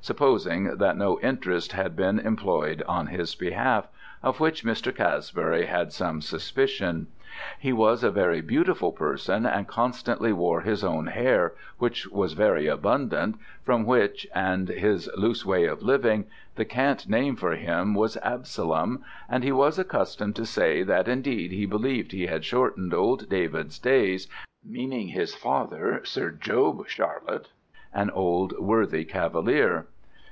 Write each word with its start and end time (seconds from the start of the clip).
supposing 0.00 0.76
that 0.76 0.96
no 0.96 1.20
interest 1.20 1.72
had 1.72 1.94
been 1.96 2.20
imploy'd 2.20 2.80
on 2.88 3.08
his 3.08 3.34
behalf, 3.34 3.88
of 4.22 4.38
which 4.40 4.64
Mr. 4.64 4.94
Casbury 4.94 5.66
had 5.66 5.92
some 5.92 6.20
suspicion. 6.22 7.08
He 7.58 7.72
was 7.74 8.02
a 8.04 8.10
very 8.12 8.40
beautiful 8.40 8.92
person, 8.92 9.44
and 9.44 9.66
constantly 9.66 10.32
wore 10.32 10.60
his 10.62 10.82
own 10.84 11.08
Hair, 11.08 11.52
which 11.78 12.06
was 12.06 12.32
very 12.34 12.68
abundant, 12.68 13.36
from 13.64 13.84
which, 13.84 14.24
and 14.34 14.68
his 14.68 15.10
loose 15.18 15.44
way 15.44 15.64
of 15.66 15.82
living, 15.82 16.26
the 16.54 16.64
cant 16.64 17.08
name 17.08 17.34
for 17.36 17.56
him 17.56 17.92
was 17.92 18.16
Absalom, 18.18 19.04
and 19.28 19.42
he 19.42 19.52
was 19.52 19.80
accustom'd 19.80 20.36
to 20.36 20.46
say 20.46 20.84
that 20.84 21.08
indeed 21.08 21.50
he 21.50 21.66
believ'd 21.66 22.12
he 22.12 22.28
had 22.28 22.44
shortened 22.44 22.94
old 22.94 23.28
David's 23.28 23.78
days, 23.80 24.26
meaning 24.64 25.08
his 25.08 25.34
father, 25.34 26.00
Sir 26.04 26.30
Job 26.30 26.86
Charlett, 26.86 27.48
an 27.92 28.10
old 28.10 28.56
worthy 28.58 29.04
cavalier. 29.04 29.86